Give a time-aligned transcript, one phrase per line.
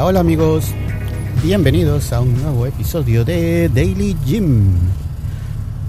[0.00, 0.66] Hola, amigos,
[1.42, 4.74] bienvenidos a un nuevo episodio de Daily Gym.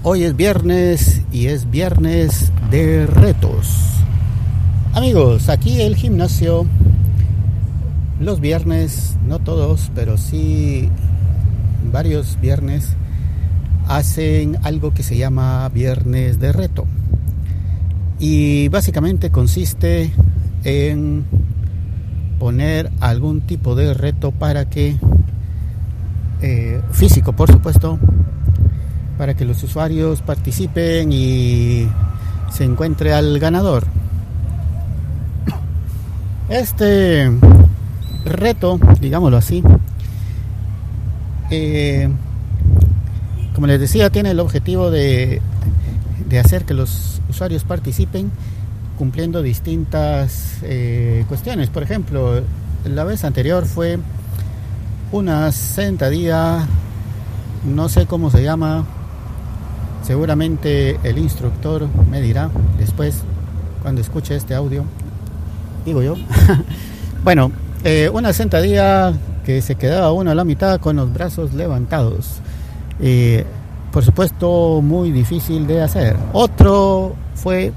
[0.02, 3.68] Hoy es viernes y es viernes de retos.
[4.94, 6.66] Amigos, aquí el gimnasio,
[8.18, 10.88] los viernes, no todos, pero sí
[11.92, 12.96] varios viernes,
[13.86, 16.84] hacen algo que se llama viernes de reto.
[18.18, 20.12] Y básicamente consiste
[20.64, 21.24] en
[22.40, 24.96] poner algún tipo de reto para que,
[26.40, 27.98] eh, físico por supuesto,
[29.18, 31.86] para que los usuarios participen y
[32.50, 33.84] se encuentre al ganador.
[36.48, 37.30] Este
[38.24, 39.62] reto, digámoslo así,
[41.50, 42.08] eh,
[43.54, 45.42] como les decía, tiene el objetivo de,
[46.26, 48.30] de hacer que los usuarios participen
[49.00, 51.70] cumpliendo distintas eh, cuestiones.
[51.70, 52.42] Por ejemplo,
[52.84, 53.98] la vez anterior fue
[55.10, 56.66] una sentadilla,
[57.64, 58.84] no sé cómo se llama,
[60.02, 63.22] seguramente el instructor me dirá después
[63.80, 64.84] cuando escuche este audio,
[65.86, 66.16] digo yo.
[67.24, 67.52] bueno,
[67.84, 69.14] eh, una sentadilla
[69.46, 72.34] que se quedaba uno a la mitad con los brazos levantados.
[73.00, 73.46] Eh,
[73.92, 76.18] por supuesto, muy difícil de hacer.
[76.34, 77.72] Otro fue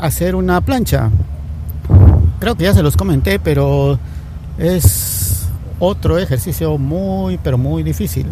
[0.00, 1.10] hacer una plancha.
[2.40, 3.98] Creo que ya se los comenté, pero
[4.58, 5.46] es
[5.78, 8.26] otro ejercicio muy, pero muy difícil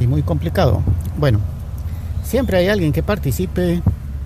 [0.00, 0.82] y muy complicado.
[1.18, 1.40] Bueno,
[2.24, 3.82] siempre hay alguien que participe,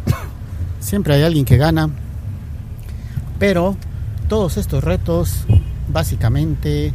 [0.80, 1.90] siempre hay alguien que gana,
[3.38, 3.76] pero
[4.28, 5.44] todos estos retos
[5.88, 6.92] básicamente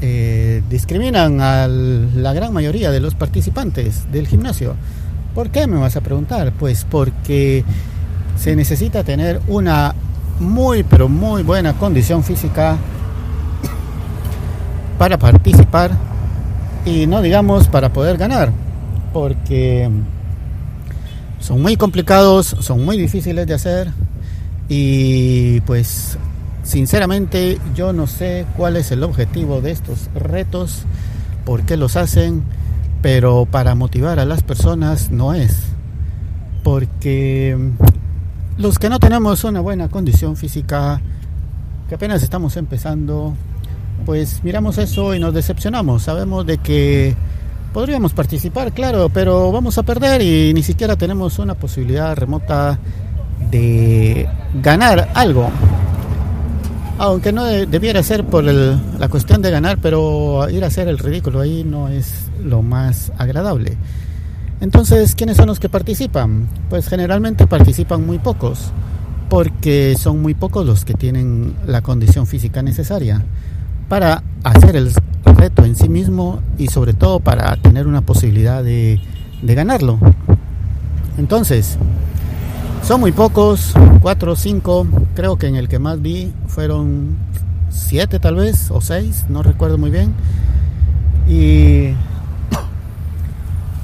[0.00, 4.76] eh, discriminan a la gran mayoría de los participantes del gimnasio.
[5.34, 6.52] ¿Por qué me vas a preguntar?
[6.52, 7.64] Pues porque
[8.36, 9.94] se necesita tener una
[10.40, 12.76] muy pero muy buena condición física
[14.98, 15.92] para participar
[16.84, 18.52] y no digamos para poder ganar
[19.12, 19.88] porque
[21.38, 23.92] son muy complicados, son muy difíciles de hacer
[24.68, 26.18] y pues
[26.64, 30.82] sinceramente yo no sé cuál es el objetivo de estos retos,
[31.44, 32.42] por qué los hacen,
[33.02, 35.54] pero para motivar a las personas no es.
[36.62, 37.56] Porque
[38.56, 41.00] los que no tenemos una buena condición física,
[41.88, 43.34] que apenas estamos empezando,
[44.06, 46.04] pues miramos eso y nos decepcionamos.
[46.04, 47.16] Sabemos de que
[47.72, 52.78] podríamos participar, claro, pero vamos a perder y ni siquiera tenemos una posibilidad remota
[53.50, 54.28] de
[54.62, 55.50] ganar algo.
[56.96, 61.40] Aunque no debiera ser por la cuestión de ganar, pero ir a hacer el ridículo
[61.40, 63.76] ahí no es lo más agradable.
[64.60, 66.48] Entonces, ¿quiénes son los que participan?
[66.70, 68.70] Pues generalmente participan muy pocos,
[69.28, 73.22] porque son muy pocos los que tienen la condición física necesaria
[73.88, 74.92] para hacer el
[75.24, 79.00] reto en sí mismo y sobre todo para tener una posibilidad de,
[79.42, 79.98] ganarlo.
[81.18, 81.76] Entonces,
[82.82, 87.16] son muy pocos, cuatro o cinco, creo que en el que más vi fueron
[87.70, 90.14] siete tal vez, o seis, no recuerdo muy bien.
[91.28, 91.94] Y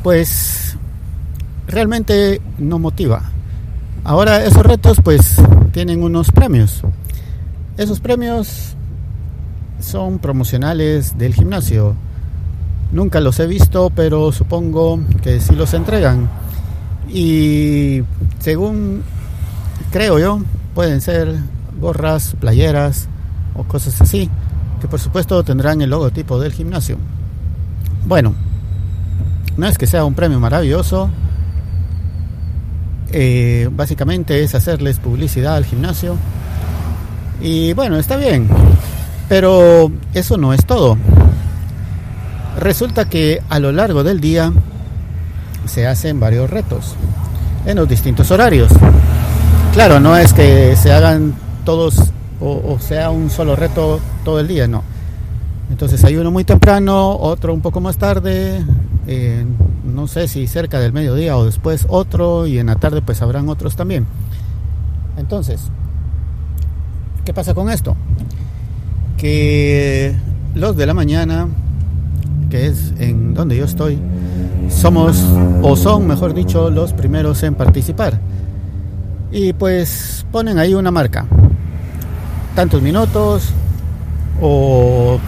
[0.02, 0.76] pues
[1.66, 3.22] realmente no motiva.
[4.04, 5.36] Ahora esos retos pues
[5.72, 6.82] tienen unos premios.
[7.76, 8.74] Esos premios
[9.80, 11.94] son promocionales del gimnasio.
[12.92, 16.28] Nunca los he visto, pero supongo que sí los entregan.
[17.08, 18.02] Y
[18.40, 19.02] según
[19.90, 20.40] creo yo,
[20.74, 21.36] pueden ser
[21.80, 23.08] gorras, playeras
[23.54, 24.28] o cosas así,
[24.80, 26.96] que por supuesto tendrán el logotipo del gimnasio.
[28.06, 28.34] Bueno,
[29.56, 31.10] no es que sea un premio maravilloso,
[33.12, 36.16] eh, básicamente es hacerles publicidad al gimnasio.
[37.40, 38.48] Y bueno, está bien,
[39.28, 40.96] pero eso no es todo.
[42.58, 44.52] Resulta que a lo largo del día
[45.66, 46.94] se hacen varios retos
[47.66, 48.70] en los distintos horarios.
[49.72, 54.66] Claro, no es que se hagan todos o, sea un solo reto todo el día,
[54.66, 54.82] no.
[55.70, 58.64] Entonces hay uno muy temprano, otro un poco más tarde,
[59.06, 59.44] eh,
[59.84, 63.48] no sé si cerca del mediodía o después otro y en la tarde pues habrán
[63.48, 64.06] otros también.
[65.16, 65.62] Entonces,
[67.24, 67.97] ¿qué pasa con esto?
[69.16, 70.14] Que
[70.54, 71.48] los de la mañana,
[72.50, 73.98] que es en donde yo estoy,
[74.68, 75.22] somos
[75.62, 78.20] o son, mejor dicho, los primeros en participar.
[79.32, 81.26] Y pues ponen ahí una marca.
[82.54, 83.50] Tantos minutos
[84.41, 85.18] o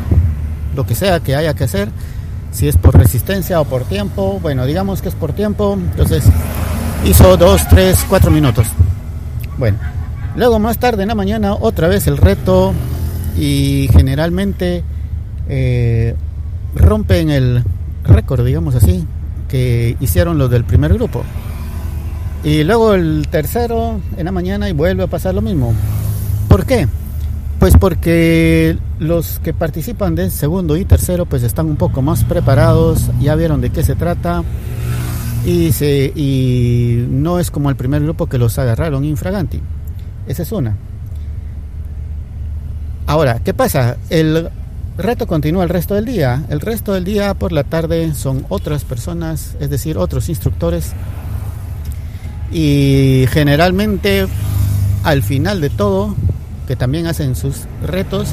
[0.75, 1.89] lo que sea que haya que hacer
[2.53, 4.39] si es por resistencia o por tiempo.
[4.41, 6.25] Bueno, digamos que es por tiempo, entonces
[7.05, 8.69] hizo 2, 3, 4 minutos.
[9.59, 9.79] Bueno,
[10.37, 12.73] luego más tarde en la mañana otra vez el reto
[13.37, 14.85] y generalmente
[15.49, 16.15] eh,
[16.75, 17.65] rompen el
[18.05, 19.07] récord, digamos así,
[19.49, 21.25] que hicieron los del primer grupo.
[22.45, 25.75] Y luego el tercero en la mañana y vuelve a pasar lo mismo.
[26.49, 26.89] ¿Por qué?
[27.63, 33.09] Pues porque los que participan del segundo y tercero pues están un poco más preparados,
[33.21, 34.43] ya vieron de qué se trata
[35.47, 39.61] y, se, y no es como el primer grupo que los agarraron infraganti.
[40.27, 40.75] Esa es una.
[43.07, 43.97] Ahora, ¿qué pasa?
[44.11, 44.49] El
[44.99, 46.43] reto continúa el resto del día.
[46.49, 50.95] El resto del día por la tarde son otras personas, es decir, otros instructores.
[52.51, 54.27] Y generalmente
[55.05, 56.17] al final de todo
[56.67, 58.29] que también hacen sus retos,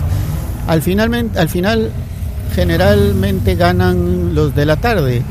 [0.67, 1.91] al, finalmente, al final
[2.55, 5.21] generalmente ganan los de la tarde.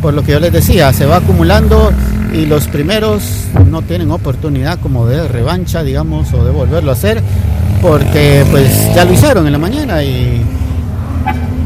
[0.00, 1.92] Por lo que yo les decía, se va acumulando
[2.32, 3.22] y los primeros
[3.70, 7.22] no tienen oportunidad como de revancha, digamos, o de volverlo a hacer,
[7.80, 10.42] porque pues ya lo hicieron en la mañana y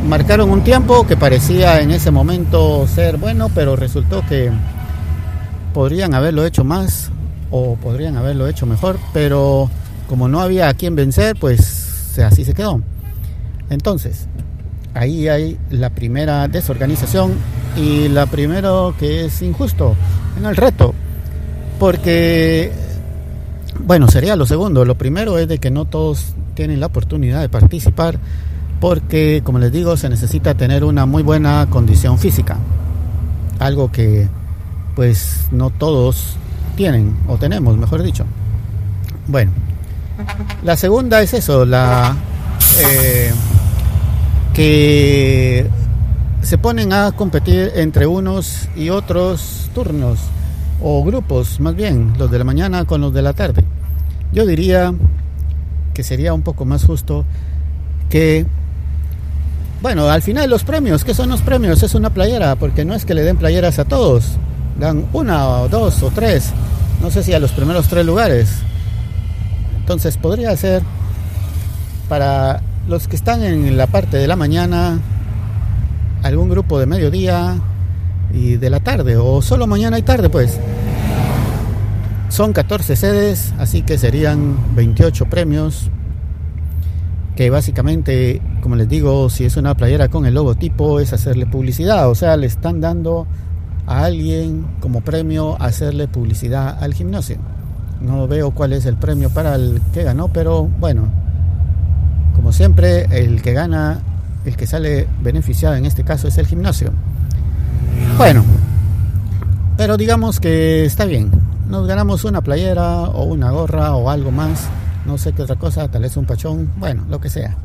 [0.07, 4.51] marcaron un tiempo que parecía en ese momento ser bueno, pero resultó que
[5.73, 7.11] podrían haberlo hecho más
[7.51, 9.71] o podrían haberlo hecho mejor, pero
[10.09, 12.81] como no había a quien vencer, pues así se quedó.
[13.71, 14.27] Entonces,
[14.95, 17.35] ahí hay la primera desorganización
[17.77, 19.95] y la primero que es injusto
[20.39, 20.95] en el reto,
[21.79, 22.73] porque,
[23.85, 24.85] bueno, sería lo segundo.
[24.85, 28.19] Lo primero es de que no todos tienen la oportunidad de participar,
[28.81, 32.57] porque, como les digo, se necesita tener una muy buena condición física,
[33.59, 34.29] algo que,
[34.95, 36.37] pues, no todos
[36.77, 38.25] tienen o tenemos, mejor dicho.
[39.27, 39.51] Bueno,
[40.63, 42.17] la segunda es eso, la
[42.81, 43.33] eh,
[44.55, 45.69] que
[46.43, 50.19] se ponen a competir entre unos y otros turnos
[50.83, 53.65] o grupos, más bien, los de la mañana con los de la tarde.
[54.33, 54.95] Yo diría
[55.95, 57.25] que sería un poco más justo
[58.11, 58.47] que,
[59.83, 61.83] bueno, al final los premios, ¿qué son los premios?
[61.83, 64.37] Es una playera, porque no es que le den playeras a todos,
[64.79, 66.51] dan una o dos o tres,
[67.01, 68.51] no sé si a los primeros tres lugares
[69.87, 70.83] entonces podría ser
[72.09, 74.99] para los que están en la parte de la mañana,
[76.25, 77.55] algún grupo de mediodía
[78.35, 80.59] y de la tarde, o solo mañana y tarde pues.
[82.31, 85.89] Son 14 sedes, así que serían 28 premios,
[87.37, 92.11] que básicamente, como les digo, si es una playera con el logotipo, es hacerle publicidad,
[92.11, 93.29] o sea, le están dando
[93.87, 97.39] a alguien como premio hacerle publicidad al gimnasio.
[98.01, 101.09] No veo cuál es el premio para el que ganó, pero bueno,
[102.35, 104.01] como siempre, el que gana,
[104.45, 106.93] el que sale beneficiado en este caso es el gimnasio.
[108.19, 108.45] Bueno,
[109.77, 111.31] pero digamos que está bien.
[111.69, 114.69] Nos ganamos una playera o una gorra o algo más.
[115.07, 117.57] No sé qué otra cosa, tal vez un pachón, bueno, lo que sea.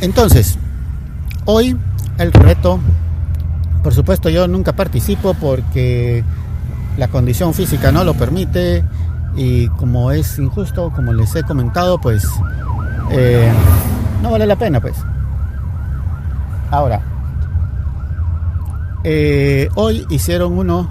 [0.00, 0.58] Entonces,
[1.44, 1.76] hoy
[2.18, 2.80] el reto,
[3.82, 6.24] por supuesto yo nunca participo porque
[7.00, 8.84] la condición física no lo permite
[9.34, 12.28] y como es injusto, como les he comentado, pues
[13.10, 13.50] eh,
[14.22, 14.96] no vale la pena, pues.
[16.70, 17.00] Ahora,
[19.02, 20.90] eh, hoy hicieron uno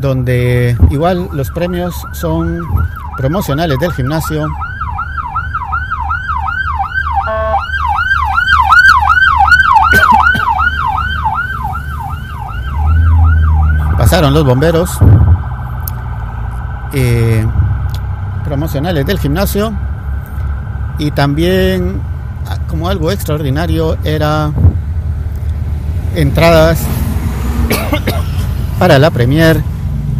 [0.00, 2.62] donde igual los premios son
[3.16, 4.48] promocionales del gimnasio.
[14.22, 14.90] Los bomberos
[16.92, 17.44] eh,
[18.44, 19.72] promocionales del gimnasio
[20.98, 22.00] y también
[22.46, 24.52] ah, como algo extraordinario era
[26.14, 26.78] entradas
[28.78, 29.60] para la premier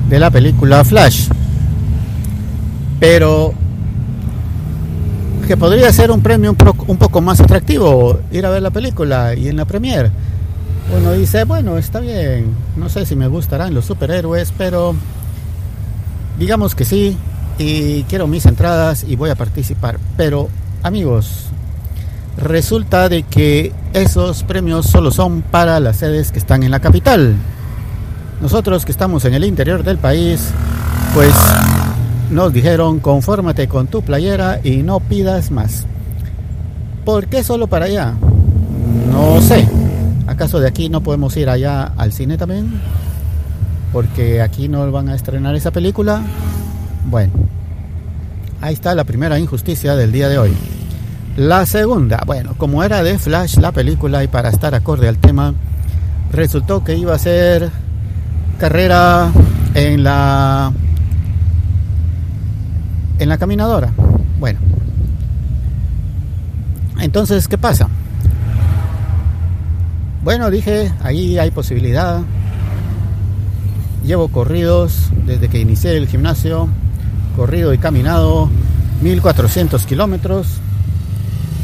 [0.09, 1.29] de la película Flash.
[2.99, 3.55] Pero
[5.47, 9.35] que podría ser un premio un, un poco más atractivo ir a ver la película
[9.35, 10.11] y en la premier
[10.97, 14.95] uno dice, bueno, está bien, no sé si me gustarán los superhéroes, pero
[16.39, 17.17] digamos que sí,
[17.59, 19.99] y quiero mis entradas y voy a participar.
[20.17, 20.49] Pero
[20.83, 21.47] amigos,
[22.37, 27.35] resulta de que esos premios solo son para las sedes que están en la capital.
[28.41, 30.51] Nosotros que estamos en el interior del país,
[31.15, 31.35] pues
[32.31, 35.87] nos dijeron, confórmate con tu playera y no pidas más.
[37.05, 38.15] ¿Por qué solo para allá?
[39.11, 39.69] No sé.
[40.27, 42.81] ¿Acaso de aquí no podemos ir allá al cine también?
[43.93, 46.23] Porque aquí no van a estrenar esa película.
[47.07, 47.33] Bueno,
[48.61, 50.53] ahí está la primera injusticia del día de hoy.
[51.37, 55.53] La segunda, bueno, como era de Flash la película y para estar acorde al tema,
[56.33, 57.71] resultó que iba a ser
[58.59, 59.31] carrera
[59.75, 60.73] en la
[63.19, 63.93] en la caminadora.
[64.39, 64.59] Bueno,
[67.01, 67.89] Entonces, ¿qué pasa?
[70.25, 72.23] Bueno, dije, ahí hay posibilidad.
[74.07, 76.67] Llevo corridos desde que inicié el gimnasio,
[77.37, 78.49] corrido y caminado
[79.03, 80.47] 1400 kilómetros.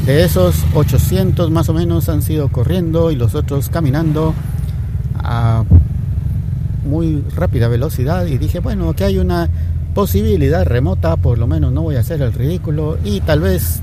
[0.05, 4.35] De esos 800 más o menos han sido corriendo y los otros caminando
[5.17, 5.63] a
[6.85, 8.27] muy rápida velocidad.
[8.27, 9.49] Y dije, bueno, que hay una
[9.95, 13.81] posibilidad remota, por lo menos no voy a hacer el ridículo y tal vez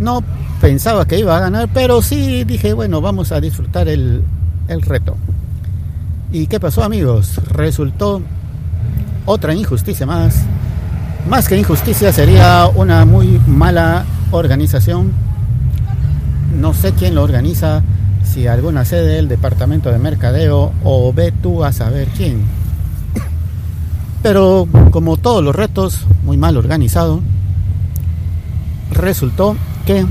[0.00, 0.24] no
[0.62, 4.22] pensaba que iba a ganar, pero sí dije, bueno, vamos a disfrutar el,
[4.68, 5.16] el reto.
[6.30, 7.40] ¿Y qué pasó amigos?
[7.48, 8.22] Resultó
[9.26, 10.44] otra injusticia más.
[11.28, 15.10] Más que injusticia sería una muy mala organización.
[16.60, 17.82] No sé quién lo organiza,
[18.22, 22.44] si alguna sede del departamento de mercadeo o ve tú a saber quién.
[24.22, 27.20] Pero como todos los retos, muy mal organizado,
[28.92, 30.06] resultó que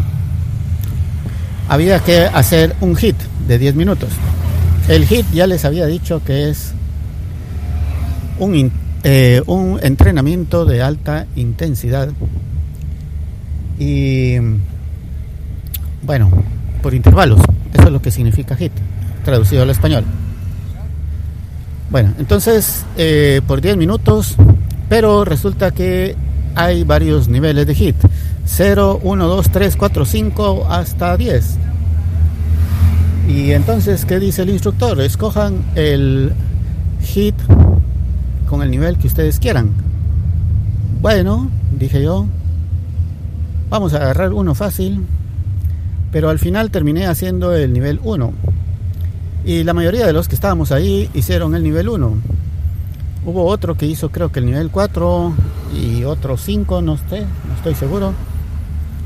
[1.72, 3.16] había que hacer un hit
[3.48, 4.10] de 10 minutos.
[4.90, 6.74] El hit ya les había dicho que es
[8.40, 8.70] un,
[9.06, 12.10] eh, un entrenamiento de alta intensidad
[13.80, 14.36] y
[16.04, 16.30] bueno,
[16.84, 17.40] por intervalos.
[17.74, 18.74] Eso es lo que significa hit,
[19.24, 20.04] traducido al español.
[21.90, 24.36] Bueno, entonces eh, por 10 minutos,
[24.90, 26.18] pero resulta que
[26.54, 27.96] hay varios niveles de hit.
[28.54, 31.58] 0, 1, 2, 3, 4, 5 hasta 10.
[33.30, 35.00] Y entonces, ¿qué dice el instructor?
[35.00, 36.34] Escojan el
[37.02, 37.36] hit
[38.50, 39.72] con el nivel que ustedes quieran.
[41.02, 42.26] Bueno, dije yo,
[43.70, 45.06] vamos a agarrar uno fácil,
[46.12, 48.34] pero al final terminé haciendo el nivel 1.
[49.46, 52.18] Y la mayoría de los que estábamos ahí hicieron el nivel 1.
[53.26, 55.34] Hubo otro que hizo creo que el nivel 4
[55.74, 58.14] y otro 5, no sé, no estoy seguro.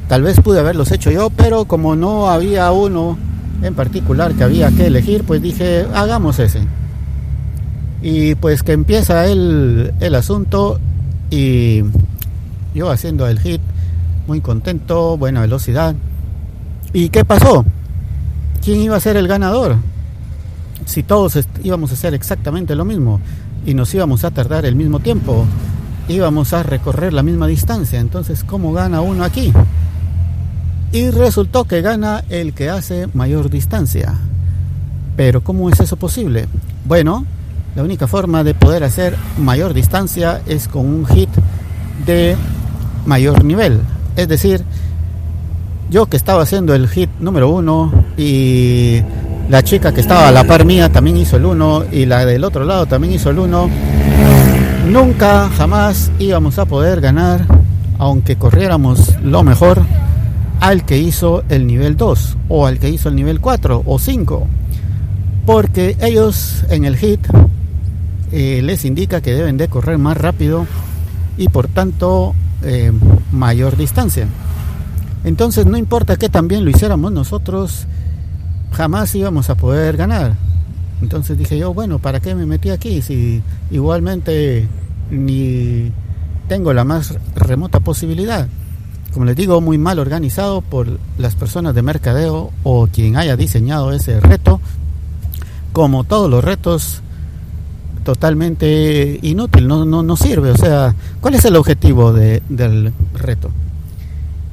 [0.08, 3.18] Tal vez pude haberlos hecho yo, pero como no había uno
[3.62, 6.62] en particular que había que elegir, pues dije, hagamos ese.
[8.02, 10.80] Y pues que empieza el, el asunto
[11.32, 11.82] y
[12.76, 13.62] yo haciendo el hit,
[14.28, 15.96] muy contento, buena velocidad.
[16.94, 17.66] ¿Y qué pasó?
[18.64, 19.78] ¿Quién iba a ser el ganador?
[20.86, 23.20] Si todos íbamos a hacer exactamente lo mismo
[23.66, 25.46] y nos íbamos a tardar el mismo tiempo,
[26.08, 29.52] íbamos a recorrer la misma distancia, entonces ¿cómo gana uno aquí?
[30.96, 34.14] Y resultó que gana el que hace mayor distancia.
[35.18, 36.48] Pero ¿cómo es eso posible?
[36.86, 37.26] Bueno,
[37.76, 41.28] la única forma de poder hacer mayor distancia es con un hit
[42.06, 42.38] de
[43.06, 43.82] mayor nivel.
[44.16, 44.64] Es decir,
[45.90, 49.02] yo que estaba haciendo el hit número uno y
[49.50, 52.46] la chica que estaba a la par mía también hizo el uno y la del
[52.46, 53.70] otro lado también hizo el uno,
[54.88, 57.46] nunca jamás íbamos a poder ganar
[57.98, 59.82] aunque corriéramos lo mejor
[60.66, 64.48] al que hizo el nivel 2 o al que hizo el nivel 4 o 5
[65.46, 67.20] porque ellos en el hit
[68.32, 70.66] eh, les indica que deben de correr más rápido
[71.38, 72.92] y por tanto eh,
[73.32, 74.28] mayor distancia.
[75.24, 77.86] Entonces no importa que también lo hiciéramos nosotros
[78.72, 80.34] jamás íbamos a poder ganar.
[81.00, 84.68] Entonces dije yo bueno para qué me metí aquí si igualmente
[85.12, 85.92] ni
[86.50, 88.48] tengo la más remota posibilidad
[89.16, 93.94] como les digo, muy mal organizado por las personas de mercadeo o quien haya diseñado
[93.94, 94.60] ese reto.
[95.72, 97.02] Como todos los retos,
[98.04, 100.52] totalmente inútil, no, no, no sirve.
[100.52, 103.52] O sea, ¿cuál es el objetivo de, del reto?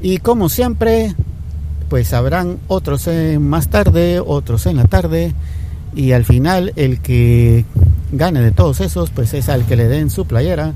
[0.00, 1.12] Y como siempre,
[1.88, 5.34] pues habrán otros más tarde, otros en la tarde,
[5.92, 7.64] y al final el que
[8.12, 10.72] gane de todos esos, pues es al que le den su playera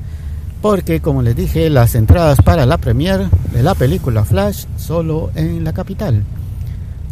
[0.68, 5.62] porque como les dije, las entradas para la premier de la película Flash solo en
[5.62, 6.24] la capital.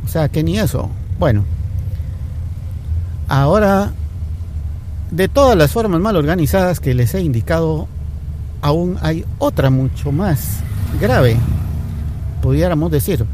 [0.05, 0.91] O sea que ni eso.
[1.21, 1.45] Bueno,
[3.29, 3.93] ahora
[5.13, 7.87] de todas las formas mal organizadas que les he indicado,
[8.61, 10.59] aún hay otra mucho más
[11.01, 11.37] grave,
[12.43, 13.25] pudiéramos decir,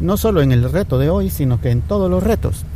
[0.00, 2.66] no solo en el reto de hoy, sino que en todos los retos.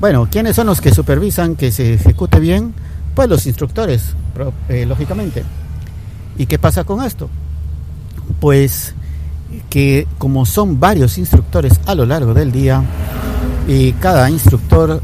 [0.00, 2.74] Bueno, ¿quiénes son los que supervisan que se ejecute bien?
[3.14, 4.16] Pues los instructores,
[4.68, 5.44] eh, lógicamente.
[6.36, 7.28] ¿Y qué pasa con esto?
[8.40, 8.94] Pues
[9.70, 12.82] que como son varios instructores a lo largo del día
[13.68, 15.00] y cada instructor,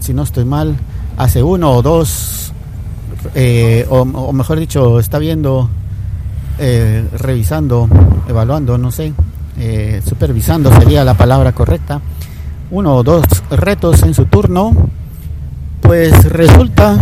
[0.00, 0.76] si no estoy mal,
[1.16, 2.52] hace uno o dos,
[3.34, 5.70] eh, o, mejor dicho, está viendo,
[6.58, 7.88] eh, revisando,
[8.28, 9.12] evaluando, no sé,
[9.58, 12.00] eh, supervisando sería la palabra correcta,
[12.70, 14.72] uno o dos retos en su turno,
[15.80, 16.98] pues resulta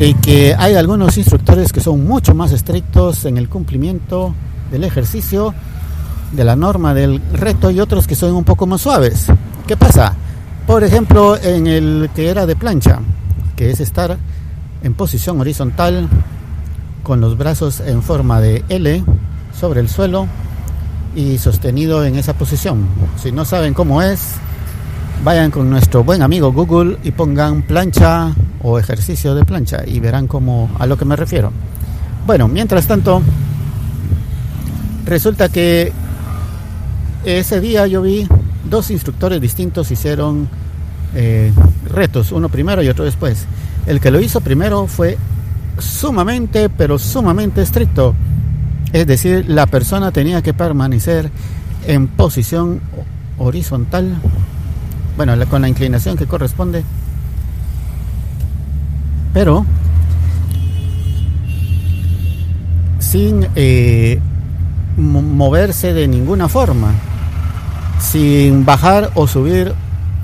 [0.00, 4.34] de que hay algunos instructores que son mucho más estrictos en el cumplimiento
[4.70, 5.52] del ejercicio
[6.32, 9.26] de la norma del reto y otros que son un poco más suaves.
[9.66, 10.14] ¿Qué pasa?
[10.66, 13.00] Por ejemplo, en el que era de plancha,
[13.56, 14.16] que es estar
[14.82, 16.08] en posición horizontal
[17.02, 19.04] con los brazos en forma de L
[19.52, 20.26] sobre el suelo
[21.14, 22.86] y sostenido en esa posición.
[23.22, 24.36] Si no saben cómo es,
[25.22, 30.26] vayan con nuestro buen amigo Google y pongan plancha o ejercicio de plancha y verán
[30.26, 31.52] cómo a lo que me refiero.
[32.26, 33.22] Bueno, mientras tanto,
[35.04, 35.92] resulta que
[37.24, 38.26] ese día yo vi
[38.68, 40.48] dos instructores distintos hicieron
[41.14, 41.52] eh,
[41.92, 43.46] retos, uno primero y otro después.
[43.86, 45.18] El que lo hizo primero fue
[45.78, 48.14] sumamente, pero sumamente estricto.
[48.92, 51.30] Es decir, la persona tenía que permanecer
[51.86, 52.80] en posición
[53.38, 54.20] horizontal,
[55.16, 56.84] bueno, con la inclinación que corresponde,
[59.32, 59.64] pero
[62.98, 64.20] sin eh,
[64.96, 66.92] moverse de ninguna forma,
[67.98, 69.74] sin bajar o subir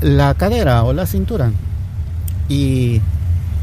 [0.01, 1.51] la cadera o la cintura.
[2.49, 3.01] Y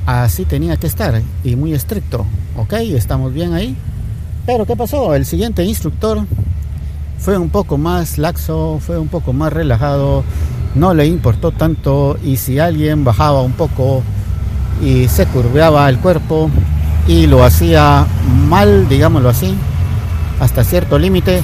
[0.06, 2.26] así tenía que estar, y muy estricto.
[2.58, 3.76] Ok, estamos bien ahí.
[4.46, 5.16] Pero ¿qué pasó?
[5.16, 6.26] El siguiente instructor
[7.18, 10.26] fue un poco más laxo, fue un poco más relajado,
[10.76, 14.04] no le importó tanto y si alguien bajaba un poco
[14.82, 16.50] y se curveaba el cuerpo
[17.08, 18.06] y lo hacía
[18.48, 19.56] mal, digámoslo así,
[20.40, 21.42] hasta cierto límite,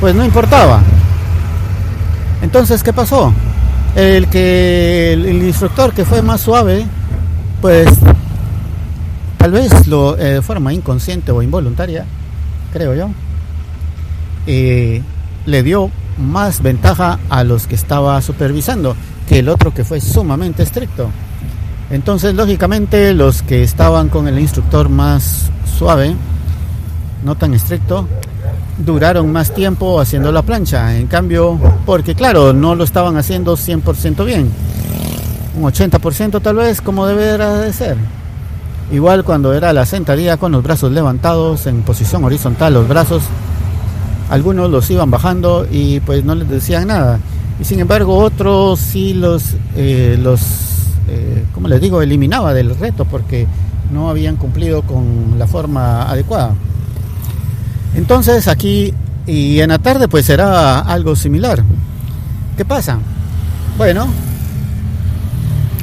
[0.00, 0.80] pues no importaba.
[2.42, 3.32] Entonces, ¿qué pasó?
[3.96, 6.86] El que el, instructor que fue más suave,
[7.60, 7.88] pues
[9.36, 12.06] tal vez lo eh, de forma inconsciente o involuntaria,
[12.72, 13.10] creo yo,
[14.46, 15.02] eh,
[15.44, 18.96] le dio más ventaja a los que estaba supervisando
[19.28, 21.10] que el otro que fue sumamente estricto.
[21.90, 26.14] Entonces, lógicamente, los que estaban con el instructor más suave,
[27.24, 28.06] no tan estricto,
[28.78, 30.96] duraron más tiempo haciendo la plancha.
[30.96, 34.50] En cambio, porque claro, no lo estaban haciendo 100% bien.
[35.56, 37.96] Un 80% tal vez como debería de ser.
[38.92, 43.22] Igual cuando era la sentadilla con los brazos levantados en posición horizontal, los brazos,
[44.30, 47.18] algunos los iban bajando y pues no les decían nada.
[47.60, 50.40] Y sin embargo otros sí los, eh, los
[51.08, 53.46] eh, como les digo, eliminaba del reto porque
[53.92, 56.54] no habían cumplido con la forma adecuada.
[57.96, 58.94] Entonces aquí
[59.26, 61.64] y en la tarde pues será algo similar.
[62.56, 62.98] ¿Qué pasa?
[63.76, 64.06] Bueno,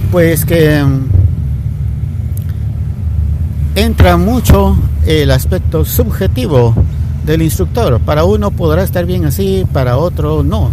[0.09, 1.09] pues que mm,
[3.75, 6.73] entra mucho el aspecto subjetivo
[7.27, 7.99] del instructor.
[7.99, 10.71] Para uno podrá estar bien así, para otro no.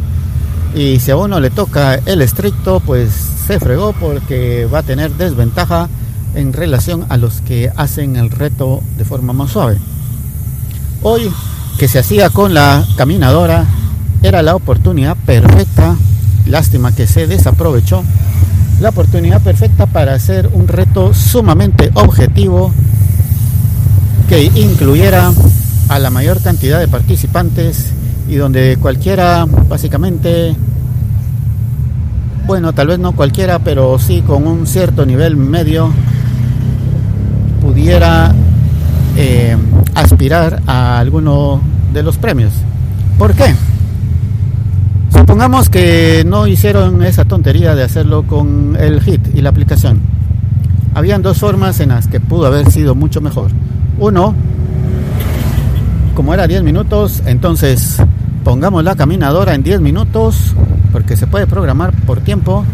[0.75, 3.11] Y si a uno le toca el estricto, pues
[3.47, 5.89] se fregó porque va a tener desventaja
[6.35, 9.79] en relación a los que hacen el reto de forma más suave.
[11.03, 11.31] Hoy,
[11.79, 13.67] que se hacía con la caminadora,
[14.23, 15.97] era la oportunidad perfecta,
[16.47, 18.03] lástima que se desaprovechó,
[18.81, 22.73] la oportunidad perfecta para hacer un reto sumamente objetivo
[24.29, 25.33] que incluyera
[25.89, 27.93] a la mayor cantidad de participantes
[28.29, 30.55] y donde cualquiera, básicamente,
[32.47, 35.91] bueno, tal vez no cualquiera, pero sí con un cierto nivel medio,
[37.61, 38.35] pudiera
[39.17, 39.57] eh,
[39.95, 41.61] aspirar a alguno
[41.93, 42.53] de los premios.
[43.19, 43.55] ¿Por qué?
[45.11, 50.01] Supongamos que no hicieron esa tontería de hacerlo con el HIT y la aplicación.
[50.95, 53.51] Habían dos formas en las que pudo haber sido mucho mejor.
[53.99, 54.35] Uno,
[56.15, 57.97] como era 10 minutos, entonces
[58.45, 60.55] pongamos la caminadora en 10 minutos,
[60.93, 62.65] porque se puede programar por tiempo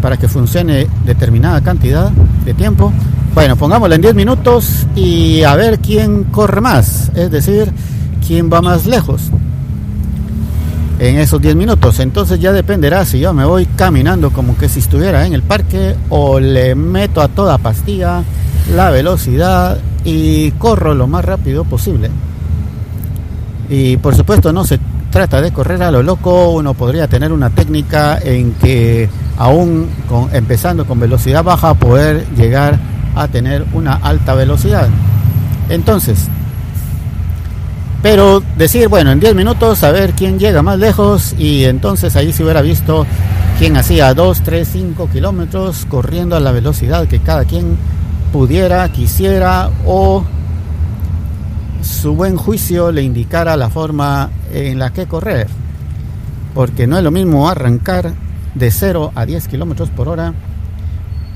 [0.00, 2.10] para que funcione determinada cantidad
[2.44, 2.92] de tiempo
[3.34, 7.72] bueno, pongámosla en 10 minutos y a ver quién corre más, es decir,
[8.26, 9.30] quién va más lejos
[10.98, 11.98] en esos 10 minutos.
[12.00, 15.96] Entonces ya dependerá si yo me voy caminando como que si estuviera en el parque
[16.10, 18.22] o le meto a toda pastilla
[18.76, 22.10] la velocidad y corro lo más rápido posible.
[23.72, 24.78] Y por supuesto no se
[25.10, 29.08] trata de correr a lo loco, uno podría tener una técnica en que
[29.38, 32.78] aún con, empezando con velocidad baja poder llegar
[33.16, 34.88] a tener una alta velocidad.
[35.70, 36.28] Entonces,
[38.02, 42.34] pero decir, bueno, en 10 minutos a ver quién llega más lejos y entonces ahí
[42.34, 43.06] se hubiera visto
[43.58, 47.78] quién hacía 2, 3, 5 kilómetros corriendo a la velocidad que cada quien
[48.34, 50.24] pudiera, quisiera o
[51.82, 55.48] su buen juicio le indicara la forma en la que correr.
[56.54, 58.12] Porque no es lo mismo arrancar
[58.54, 60.34] de 0 a 10 kilómetros por hora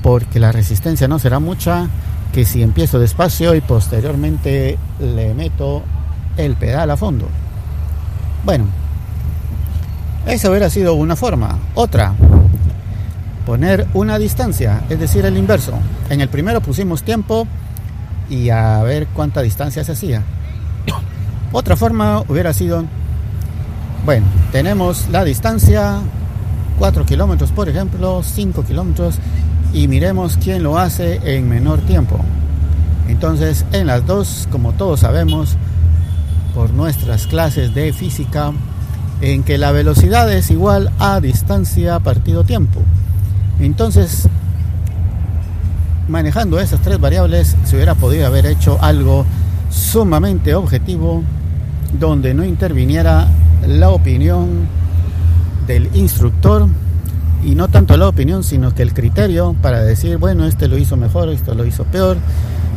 [0.01, 1.87] porque la resistencia no será mucha
[2.31, 5.83] que si empiezo despacio y posteriormente le meto
[6.37, 7.27] el pedal a fondo.
[8.45, 8.65] Bueno,
[10.25, 11.57] Esa hubiera sido una forma.
[11.73, 12.13] Otra,
[13.45, 15.73] poner una distancia, es decir, el inverso.
[16.09, 17.47] En el primero pusimos tiempo
[18.29, 20.23] y a ver cuánta distancia se hacía.
[21.51, 22.85] Otra forma hubiera sido,
[24.05, 25.99] bueno, tenemos la distancia,
[26.79, 29.15] 4 kilómetros por ejemplo, 5 kilómetros,
[29.73, 32.19] y miremos quién lo hace en menor tiempo.
[33.07, 35.55] Entonces, en las dos, como todos sabemos,
[36.53, 38.51] por nuestras clases de física,
[39.21, 42.81] en que la velocidad es igual a distancia partido tiempo.
[43.59, 44.27] Entonces,
[46.07, 49.25] manejando esas tres variables, se hubiera podido haber hecho algo
[49.69, 51.23] sumamente objetivo,
[51.99, 53.27] donde no interviniera
[53.65, 54.67] la opinión
[55.67, 56.67] del instructor
[57.43, 60.97] y no tanto la opinión, sino que el criterio para decir, bueno, este lo hizo
[60.97, 62.17] mejor, esto lo hizo peor,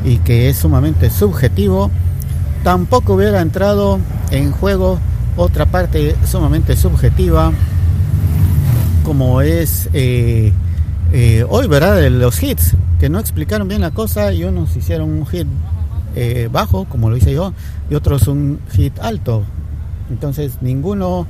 [0.05, 1.90] y que es sumamente subjetivo,
[2.62, 3.99] tampoco hubiera entrado
[4.31, 4.99] en juego
[5.37, 7.53] otra parte sumamente subjetiva,
[9.05, 10.53] como es eh,
[11.12, 11.96] eh, hoy, ¿verdad?
[11.96, 15.46] De los hits, que no explicaron bien la cosa y unos hicieron un hit
[16.14, 17.53] eh, bajo, como lo hice yo,
[17.90, 19.42] y otros un hit alto.
[20.11, 21.27] Entonces ninguno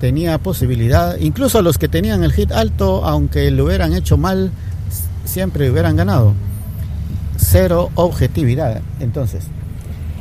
[0.00, 4.50] tenía posibilidad, incluso los que tenían el hit alto, aunque lo hubieran hecho mal,
[5.24, 6.34] siempre hubieran ganado.
[7.36, 8.80] Cero objetividad.
[9.00, 9.44] Entonces,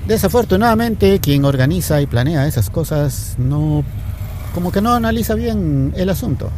[0.07, 3.83] desafortunadamente quien organiza y planea esas cosas no,
[4.53, 6.49] como que no analiza bien el asunto.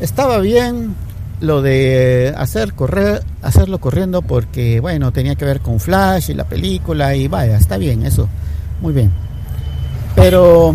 [0.00, 0.94] Estaba bien
[1.42, 6.44] lo de hacer correr, hacerlo corriendo porque, bueno, tenía que ver con Flash y la
[6.44, 8.28] película y vaya, está bien eso,
[8.80, 9.10] muy bien.
[10.14, 10.72] Pero,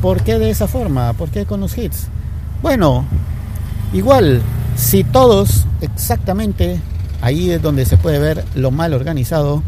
[0.00, 1.12] ¿por qué de esa forma?
[1.14, 2.06] ¿Por qué con los hits?
[2.62, 3.04] Bueno,
[3.92, 4.42] igual,
[4.76, 6.80] si todos exactamente,
[7.20, 9.64] ahí es donde se puede ver lo mal organizado,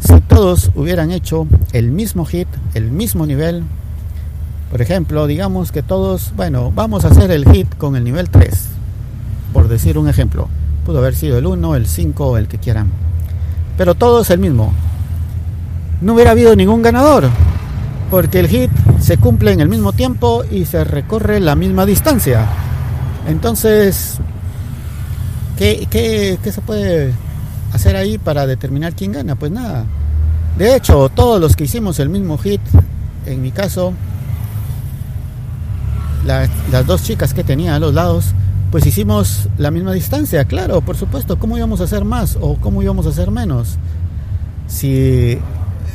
[0.00, 3.62] si todos hubieran hecho el mismo hit, el mismo nivel,
[4.72, 8.79] por ejemplo, digamos que todos, bueno, vamos a hacer el hit con el nivel 3
[9.52, 10.48] por decir un ejemplo.
[10.84, 12.90] Pudo haber sido el 1, el 5 o el que quieran.
[13.76, 14.72] Pero todo es el mismo.
[16.00, 17.28] No hubiera habido ningún ganador,
[18.10, 22.46] porque el hit se cumple en el mismo tiempo y se recorre la misma distancia.
[23.28, 24.18] Entonces,
[25.58, 27.12] ¿qué, qué, qué se puede
[27.72, 29.36] hacer ahí para determinar quién gana?
[29.36, 29.84] Pues nada.
[30.58, 32.60] De hecho, todos los que hicimos el mismo hit,
[33.26, 33.94] en mi caso,
[36.24, 38.26] las dos chicas que tenía a los lados,
[38.70, 42.82] pues hicimos la misma distancia, claro, por supuesto, ¿cómo íbamos a hacer más o cómo
[42.82, 43.78] íbamos a hacer menos?
[44.68, 45.38] Si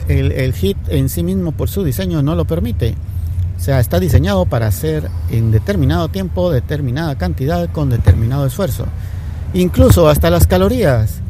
[0.10, 2.96] el, hit en sí mismo por su diseño no lo permite.
[3.58, 8.86] O sea, está diseñado para hacer en determinado tiempo, determinada cantidad, con determinado esfuerzo.
[9.54, 11.22] Incluso hasta las calorías.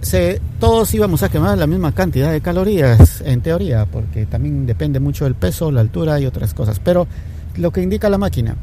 [0.00, 5.00] Se, todos íbamos a quemar la misma cantidad de calorías, en teoría, porque también depende
[5.00, 6.78] mucho del peso, la altura y otras cosas.
[6.78, 7.08] Pero
[7.56, 8.54] lo que indica la máquina.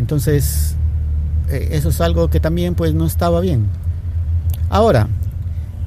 [0.00, 0.74] Entonces,
[1.48, 3.66] eh, eso es algo que también pues no estaba bien.
[4.70, 5.08] Ahora,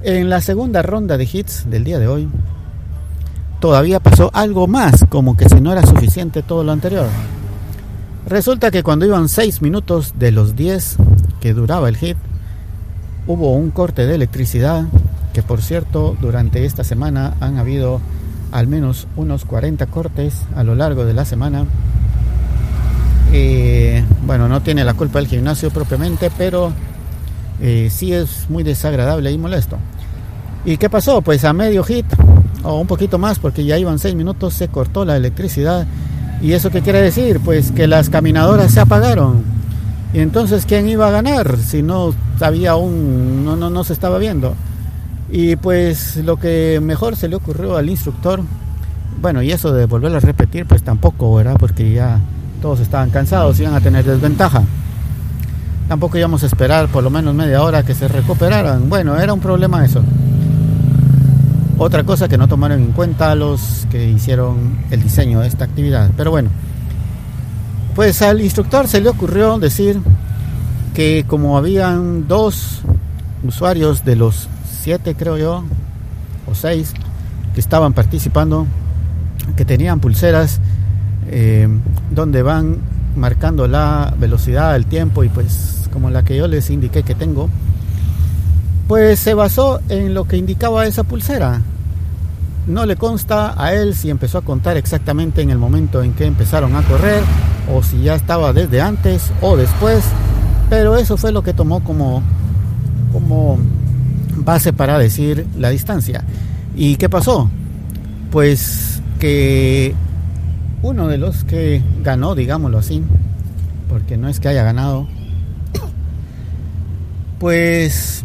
[0.04, 2.30] en la segunda ronda de hits del día de hoy,
[3.60, 7.08] todavía pasó algo más, como que si no era suficiente todo lo anterior.
[8.28, 10.98] Resulta que cuando iban 6 minutos de los 10
[11.40, 12.18] que duraba el hit,
[13.26, 14.86] hubo un corte de electricidad,
[15.34, 18.02] que por cierto, durante esta semana han habido
[18.52, 21.66] al menos unos 40 cortes a lo largo de la semana
[24.26, 26.72] bueno, no tiene la culpa del gimnasio propiamente, pero
[27.62, 29.78] eh, sí es muy desagradable y molesto.
[30.66, 31.22] ¿Y qué pasó?
[31.22, 32.06] Pues a medio hit,
[32.64, 35.88] o un poquito más, porque ya iban seis minutos, se cortó la electricidad.
[36.42, 37.40] ¿Y eso qué quiere decir?
[37.44, 39.44] Pues que las caminadoras se apagaron.
[40.14, 43.44] Y entonces, ¿quién iba a ganar si no había un.
[43.46, 44.56] no, no, no se estaba viendo?
[45.30, 48.42] Y pues lo que mejor se le ocurrió al instructor,
[49.22, 51.58] bueno, y eso de volverlo a repetir, pues tampoco, ¿verdad?
[51.60, 52.20] Porque ya
[52.62, 54.64] todos estaban cansados, iban a tener desventaja.
[55.88, 58.90] Tampoco íbamos a esperar por lo menos media hora que se recuperaran.
[58.90, 60.04] Bueno, era un problema eso.
[61.78, 66.10] Otra cosa que no tomaron en cuenta los que hicieron el diseño de esta actividad.
[66.18, 66.50] Pero bueno,
[67.96, 70.00] pues al instructor se le ocurrió decir
[70.94, 72.82] que como habían dos
[73.44, 74.50] usuarios de los
[74.82, 75.64] siete, creo yo,
[76.50, 76.94] o seis,
[77.54, 78.66] que estaban participando,
[79.56, 80.60] que tenían pulseras
[81.30, 81.68] eh,
[82.12, 82.78] donde van
[83.16, 87.50] marcando la velocidad, el tiempo y pues como la que yo les indiqué que tengo,
[88.88, 91.62] pues se basó en lo que indicaba esa pulsera.
[92.68, 96.26] No le consta a él si empezó a contar exactamente en el momento en que
[96.26, 97.24] empezaron a correr
[97.74, 100.04] o si ya estaba desde antes o después,
[100.70, 102.22] pero eso fue lo que tomó como,
[103.12, 103.58] como
[104.38, 106.24] base para decir la distancia.
[106.76, 107.50] ¿Y qué pasó?
[108.32, 109.96] Pues que
[110.88, 113.04] uno de los que ganó, digámoslo así,
[113.90, 115.06] porque no es que haya ganado,
[117.40, 118.24] pues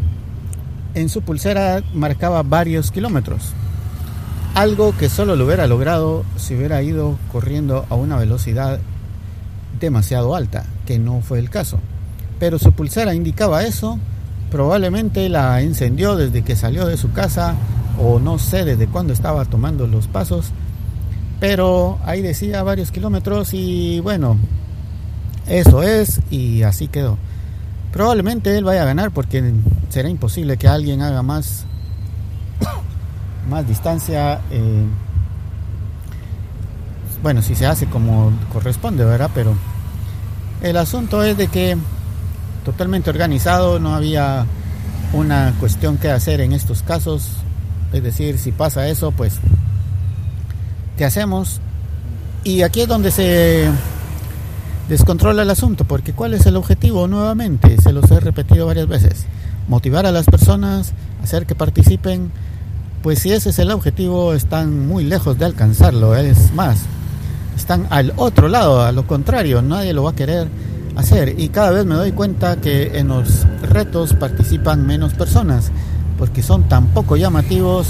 [0.94, 3.52] en su pulsera marcaba varios kilómetros.
[4.54, 8.78] Algo que solo lo hubiera logrado si hubiera ido corriendo a una velocidad
[9.80, 11.80] demasiado alta, que no fue el caso.
[12.38, 13.98] Pero su pulsera indicaba eso,
[14.52, 17.56] probablemente la encendió desde que salió de su casa
[17.98, 20.52] o no sé desde cuándo estaba tomando los pasos,
[21.42, 24.38] pero ahí decía varios kilómetros y bueno,
[25.48, 27.18] eso es y así quedó.
[27.90, 29.52] Probablemente él vaya a ganar porque
[29.88, 31.64] será imposible que alguien haga más,
[33.50, 34.40] más distancia.
[34.52, 34.84] Eh,
[37.24, 39.30] bueno, si se hace como corresponde, ¿verdad?
[39.34, 39.56] Pero
[40.62, 41.76] el asunto es de que
[42.64, 44.46] totalmente organizado, no había
[45.12, 47.30] una cuestión que hacer en estos casos.
[47.92, 49.40] Es decir, si pasa eso, pues,
[50.96, 51.60] ¿qué hacemos?
[52.44, 53.68] Y aquí es donde se
[54.88, 57.06] descontrola el asunto, porque ¿cuál es el objetivo?
[57.06, 59.26] Nuevamente, se los he repetido varias veces,
[59.68, 62.32] motivar a las personas, hacer que participen,
[63.02, 66.80] pues si ese es el objetivo, están muy lejos de alcanzarlo, es más,
[67.56, 70.48] están al otro lado, a lo contrario, nadie lo va a querer
[70.96, 75.70] hacer y cada vez me doy cuenta que en los retos participan menos personas,
[76.18, 77.86] porque son tan poco llamativos,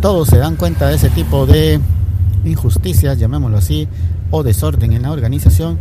[0.00, 1.80] todos se dan cuenta de ese tipo de
[2.44, 3.86] injusticias, llamémoslo así,
[4.30, 5.78] o desorden en la organización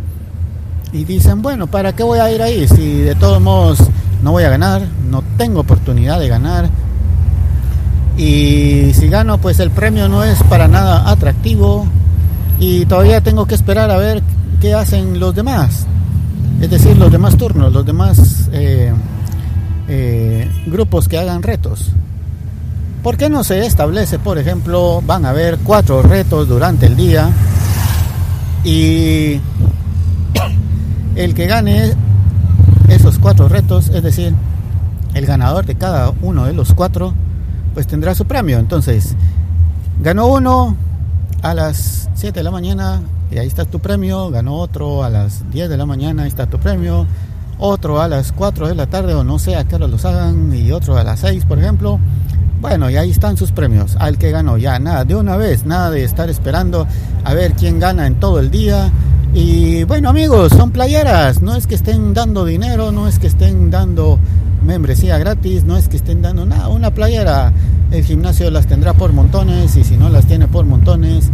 [0.92, 2.68] y dicen, bueno, ¿para qué voy a ir ahí?
[2.68, 3.80] Si de todos modos
[4.24, 6.70] no voy a ganar, no tengo oportunidad de ganar.
[8.18, 11.88] Y si gano, pues el premio no es para nada atractivo
[12.60, 14.22] y todavía tengo que esperar a ver
[14.60, 15.86] qué hacen los demás.
[16.60, 18.92] Es decir, los demás turnos, los demás eh,
[19.88, 21.92] eh, grupos que hagan retos.
[23.04, 27.30] ¿Por qué no se establece, por ejemplo, van a haber cuatro retos durante el día?
[28.66, 29.40] Y
[31.16, 31.94] el que gane
[32.90, 34.34] esos cuatro retos, es decir,
[35.14, 37.14] el ganador de cada uno de los cuatro,
[37.74, 38.60] pues tendrá su premio.
[38.60, 39.16] Entonces,
[40.02, 40.76] ganó uno
[41.42, 45.50] a las 7 de la mañana y ahí está tu premio, ganó otro a las
[45.52, 47.06] 10 de la mañana, ahí está tu premio,
[47.60, 50.54] otro a las 4 de la tarde o no sé a qué hora los hagan
[50.54, 52.00] y otro a las 6, por ejemplo.
[52.62, 53.96] Bueno, y ahí están sus premios.
[54.00, 56.86] Al que ganó, ya nada, de una vez, nada de estar esperando
[57.24, 58.92] a ver quién gana en todo el día.
[59.34, 61.42] Y bueno, amigos, son playeras.
[61.42, 64.20] No es que estén dando dinero, no es que estén dando
[64.66, 66.68] membresía gratis, no es que estén dando nada.
[66.68, 67.54] Una playera,
[67.92, 71.30] el gimnasio las tendrá por montones y si no las tiene por montones,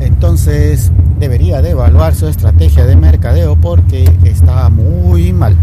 [0.00, 5.54] entonces debería de evaluar su estrategia de mercadeo porque está muy mal.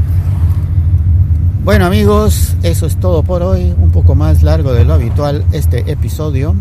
[1.64, 5.90] Bueno amigos, eso es todo por hoy, un poco más largo de lo habitual este
[5.90, 6.56] episodio.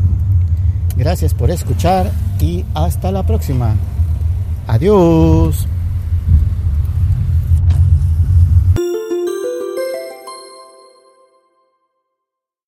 [0.97, 3.75] Gracias por escuchar y hasta la próxima.
[4.69, 5.67] Adiós.